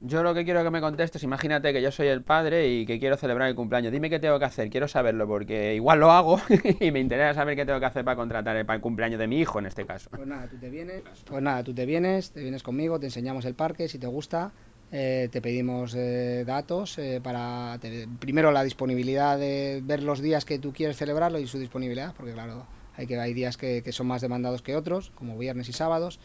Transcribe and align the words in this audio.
Yo 0.00 0.22
lo 0.22 0.32
que 0.32 0.44
quiero 0.44 0.62
que 0.62 0.70
me 0.70 0.80
contestes, 0.80 1.24
imagínate 1.24 1.72
que 1.72 1.82
yo 1.82 1.90
soy 1.90 2.06
el 2.06 2.22
padre 2.22 2.68
y 2.68 2.86
que 2.86 3.00
quiero 3.00 3.16
celebrar 3.16 3.48
el 3.48 3.56
cumpleaños. 3.56 3.92
Dime 3.92 4.08
qué 4.08 4.20
tengo 4.20 4.38
que 4.38 4.44
hacer, 4.44 4.70
quiero 4.70 4.86
saberlo 4.86 5.26
porque 5.26 5.74
igual 5.74 5.98
lo 5.98 6.12
hago 6.12 6.40
y 6.80 6.92
me 6.92 7.00
interesa 7.00 7.34
saber 7.34 7.56
qué 7.56 7.66
tengo 7.66 7.80
que 7.80 7.86
hacer 7.86 8.04
para 8.04 8.14
contratar 8.14 8.56
el, 8.56 8.64
para 8.64 8.76
el 8.76 8.80
cumpleaños 8.80 9.18
de 9.18 9.26
mi 9.26 9.40
hijo 9.40 9.58
en 9.58 9.66
este 9.66 9.84
caso. 9.84 10.08
Pues 10.10 10.26
nada, 10.26 10.46
tú 10.46 10.56
te 10.56 10.70
vienes, 10.70 11.02
pues 11.24 11.42
nada, 11.42 11.64
tú 11.64 11.74
te 11.74 11.84
vienes, 11.84 12.30
te 12.30 12.40
vienes 12.40 12.62
conmigo, 12.62 13.00
te 13.00 13.06
enseñamos 13.06 13.44
el 13.44 13.54
parque, 13.54 13.88
si 13.88 13.98
te 13.98 14.06
gusta, 14.06 14.52
eh, 14.92 15.28
te 15.32 15.42
pedimos 15.42 15.96
eh, 15.96 16.44
datos 16.46 16.96
eh, 16.98 17.20
para 17.20 17.80
primero 18.20 18.52
la 18.52 18.62
disponibilidad 18.62 19.36
de 19.36 19.82
ver 19.84 20.04
los 20.04 20.20
días 20.20 20.44
que 20.44 20.60
tú 20.60 20.72
quieres 20.72 20.96
celebrarlo 20.96 21.40
y 21.40 21.48
su 21.48 21.58
disponibilidad, 21.58 22.14
porque 22.16 22.34
claro, 22.34 22.66
hay 22.96 23.08
que 23.08 23.18
hay 23.18 23.34
días 23.34 23.56
que, 23.56 23.82
que 23.82 23.90
son 23.90 24.06
más 24.06 24.22
demandados 24.22 24.62
que 24.62 24.76
otros, 24.76 25.10
como 25.16 25.36
viernes 25.36 25.68
y 25.68 25.72
sábados. 25.72 26.20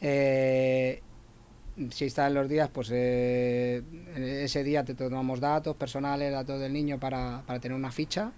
Eh, 0.00 1.00
si 1.90 2.06
están 2.06 2.34
los 2.34 2.48
días, 2.48 2.68
pues 2.72 2.90
eh, 2.92 3.82
ese 4.16 4.62
día 4.64 4.84
te 4.84 4.94
tomamos 4.94 5.40
datos 5.40 5.76
personales, 5.76 6.32
datos 6.32 6.60
del 6.60 6.72
niño 6.72 6.98
para, 6.98 7.42
para 7.46 7.60
tener 7.60 7.76
una 7.76 7.90
ficha. 7.90 8.32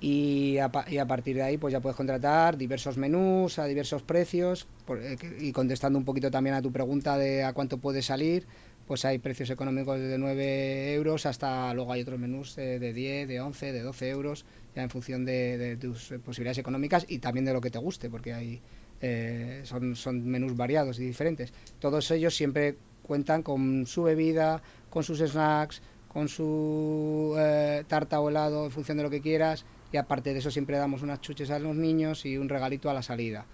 Y 0.00 0.58
a, 0.58 0.70
partir 0.70 1.36
de 1.36 1.42
ahí 1.42 1.58
pues 1.58 1.72
ya 1.72 1.80
puedes 1.80 1.96
contratar 1.96 2.56
diversos 2.56 2.96
menús 2.96 3.58
a 3.58 3.64
diversos 3.64 4.02
precios 4.02 4.68
eh, 4.88 5.16
y 5.40 5.50
contestando 5.50 5.98
un 5.98 6.04
poquito 6.04 6.30
también 6.30 6.54
a 6.54 6.62
tu 6.62 6.70
pregunta 6.70 7.18
de 7.18 7.42
a 7.42 7.52
cuánto 7.52 7.78
puede 7.78 8.00
salir 8.00 8.46
pues 8.86 9.04
hay 9.04 9.18
precios 9.18 9.50
económicos 9.50 9.98
de 9.98 10.16
9 10.16 10.94
euros 10.94 11.26
hasta 11.26 11.74
luego 11.74 11.92
hay 11.92 12.02
otros 12.02 12.20
menús 12.20 12.54
de 12.54 12.92
10, 12.92 13.26
de 13.26 13.40
11, 13.40 13.72
de 13.72 13.82
12 13.82 14.08
euros 14.08 14.44
ya 14.76 14.84
en 14.84 14.90
función 14.90 15.24
de, 15.24 15.58
de, 15.58 15.76
tus 15.76 16.14
posibilidades 16.24 16.58
económicas 16.58 17.04
y 17.08 17.18
también 17.18 17.44
de 17.44 17.52
lo 17.52 17.60
que 17.60 17.70
te 17.70 17.78
guste 17.78 18.08
porque 18.08 18.32
hay 18.32 18.62
eh, 19.00 19.62
son, 19.64 19.96
son 19.96 20.26
menús 20.26 20.56
variados 20.56 20.98
y 20.98 21.04
diferentes 21.04 21.52
todos 21.78 22.10
ellos 22.10 22.34
siempre 22.34 22.76
cuentan 23.02 23.42
con 23.42 23.86
su 23.86 24.02
bebida 24.02 24.62
con 24.90 25.04
sus 25.04 25.18
snacks 25.20 25.82
con 26.08 26.28
su 26.28 27.34
eh, 27.38 27.84
tarta 27.86 28.20
o 28.20 28.28
helado 28.28 28.64
en 28.64 28.70
función 28.70 28.96
de 28.96 29.04
lo 29.04 29.10
que 29.10 29.20
quieras 29.20 29.64
y 29.92 29.96
aparte 29.96 30.32
de 30.32 30.40
eso 30.40 30.50
siempre 30.50 30.76
damos 30.76 31.02
unas 31.02 31.20
chuches 31.20 31.50
a 31.50 31.58
los 31.58 31.76
niños 31.76 32.26
y 32.26 32.36
un 32.36 32.48
regalito 32.48 32.90
a 32.90 32.94
la 32.94 33.02
salida. 33.02 33.46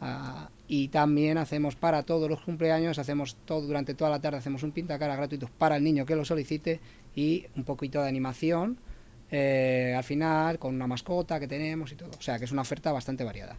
Uh, 0.00 0.48
y 0.66 0.88
también 0.88 1.38
hacemos 1.38 1.76
para 1.76 2.02
todos 2.02 2.28
los 2.28 2.40
cumpleaños, 2.40 2.98
hacemos 2.98 3.36
todo 3.44 3.62
durante 3.62 3.94
toda 3.94 4.10
la 4.10 4.20
tarde, 4.20 4.38
hacemos 4.38 4.62
un 4.62 4.72
pintacara 4.72 5.16
gratuito 5.16 5.48
para 5.58 5.76
el 5.76 5.84
niño 5.84 6.04
que 6.04 6.16
lo 6.16 6.24
solicite 6.24 6.80
y 7.14 7.46
un 7.56 7.64
poquito 7.64 8.02
de 8.02 8.08
animación 8.08 8.78
eh, 9.30 9.94
al 9.96 10.04
final 10.04 10.58
con 10.58 10.74
una 10.74 10.86
mascota 10.86 11.38
que 11.40 11.48
tenemos 11.48 11.92
y 11.92 11.96
todo. 11.96 12.10
O 12.18 12.22
sea 12.22 12.38
que 12.38 12.44
es 12.44 12.52
una 12.52 12.62
oferta 12.62 12.92
bastante 12.92 13.24
variada. 13.24 13.56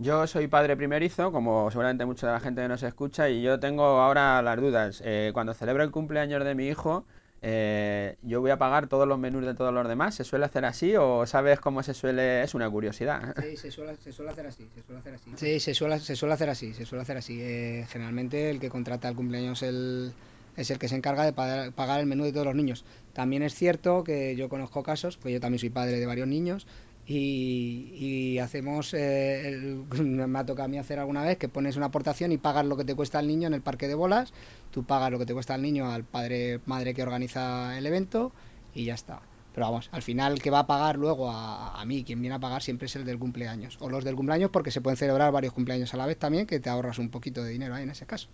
Yo 0.00 0.26
soy 0.26 0.48
padre 0.48 0.78
primerizo, 0.78 1.30
como 1.30 1.70
seguramente 1.70 2.06
mucha 2.06 2.26
de 2.26 2.32
la 2.32 2.40
gente 2.40 2.66
nos 2.66 2.82
escucha, 2.82 3.28
y 3.28 3.42
yo 3.42 3.60
tengo 3.60 3.84
ahora 3.84 4.40
las 4.40 4.58
dudas. 4.58 5.02
Eh, 5.04 5.30
cuando 5.34 5.52
celebro 5.52 5.82
el 5.82 5.90
cumpleaños 5.90 6.42
de 6.42 6.54
mi 6.54 6.68
hijo, 6.68 7.04
eh, 7.42 8.16
yo 8.22 8.40
voy 8.40 8.50
a 8.50 8.56
pagar 8.56 8.86
todos 8.86 9.06
los 9.06 9.18
menús 9.18 9.44
de 9.44 9.52
todos 9.52 9.74
los 9.74 9.86
demás. 9.86 10.14
¿Se 10.14 10.24
suele 10.24 10.46
hacer 10.46 10.64
así 10.64 10.96
o 10.96 11.26
sabes 11.26 11.60
cómo 11.60 11.82
se 11.82 11.92
suele? 11.92 12.42
Es 12.42 12.54
una 12.54 12.70
curiosidad. 12.70 13.34
Sí, 13.42 13.58
se 13.58 13.70
suele, 13.70 13.94
se 13.96 14.10
suele 14.10 14.30
hacer 14.32 14.46
así, 14.46 14.66
se 14.74 14.82
suele 14.82 15.00
hacer 15.00 15.14
así. 15.16 15.32
Sí, 15.36 15.60
se 15.60 15.74
suele, 15.74 16.00
se 16.00 16.16
suele 16.16 16.32
hacer 16.32 16.48
así, 16.48 16.72
se 16.72 16.86
suele 16.86 17.02
hacer 17.02 17.18
así. 17.18 17.38
Eh, 17.38 17.84
generalmente 17.90 18.48
el 18.48 18.58
que 18.58 18.70
contrata 18.70 19.06
el 19.06 19.16
cumpleaños 19.16 19.62
el, 19.62 20.14
es 20.56 20.70
el 20.70 20.78
que 20.78 20.88
se 20.88 20.96
encarga 20.96 21.24
de 21.24 21.34
pagar, 21.34 21.72
pagar, 21.72 22.00
el 22.00 22.06
menú 22.06 22.24
de 22.24 22.32
todos 22.32 22.46
los 22.46 22.54
niños. 22.54 22.86
También 23.12 23.42
es 23.42 23.54
cierto 23.54 24.02
que 24.02 24.34
yo 24.34 24.48
conozco 24.48 24.82
casos, 24.82 25.18
pues 25.18 25.34
yo 25.34 25.40
también 25.40 25.58
soy 25.58 25.68
padre 25.68 25.98
de 25.98 26.06
varios 26.06 26.26
niños, 26.26 26.66
y, 27.06 27.92
y 27.96 28.38
hacemos, 28.38 28.94
eh, 28.94 29.78
me 30.02 30.38
ha 30.38 30.46
tocado 30.46 30.66
a 30.66 30.68
mí 30.68 30.78
hacer 30.78 30.98
alguna 30.98 31.22
vez 31.22 31.38
que 31.38 31.48
pones 31.48 31.76
una 31.76 31.86
aportación 31.86 32.32
y 32.32 32.38
pagas 32.38 32.64
lo 32.66 32.76
que 32.76 32.84
te 32.84 32.94
cuesta 32.94 33.18
al 33.18 33.26
niño 33.26 33.48
en 33.48 33.54
el 33.54 33.62
parque 33.62 33.88
de 33.88 33.94
bolas, 33.94 34.32
tú 34.70 34.84
pagas 34.84 35.10
lo 35.10 35.18
que 35.18 35.26
te 35.26 35.34
cuesta 35.34 35.54
al 35.54 35.62
niño 35.62 35.90
al 35.90 36.04
padre, 36.04 36.60
madre 36.66 36.94
que 36.94 37.02
organiza 37.02 37.76
el 37.76 37.86
evento 37.86 38.32
y 38.74 38.84
ya 38.84 38.94
está. 38.94 39.22
Pero 39.52 39.66
vamos, 39.66 39.88
al 39.92 40.02
final 40.02 40.34
el 40.34 40.42
que 40.42 40.50
va 40.50 40.60
a 40.60 40.66
pagar 40.66 40.96
luego 40.96 41.28
a, 41.28 41.80
a, 41.80 41.84
mí, 41.84 42.04
quien 42.04 42.20
viene 42.20 42.36
a 42.36 42.38
pagar 42.38 42.62
siempre 42.62 42.86
es 42.86 42.94
el 42.94 43.04
del 43.04 43.18
cumpleaños. 43.18 43.76
O 43.80 43.90
los 43.90 44.04
del 44.04 44.14
cumpleaños 44.14 44.50
porque 44.50 44.70
se 44.70 44.80
pueden 44.80 44.96
celebrar 44.96 45.32
varios 45.32 45.52
cumpleaños 45.52 45.92
a 45.92 45.96
la 45.96 46.06
vez 46.06 46.18
también, 46.18 46.46
que 46.46 46.60
te 46.60 46.70
ahorras 46.70 46.98
un 46.98 47.10
poquito 47.10 47.42
de 47.42 47.50
dinero 47.50 47.74
ahí 47.74 47.82
en 47.82 47.90
ese 47.90 48.06
caso. 48.06 48.28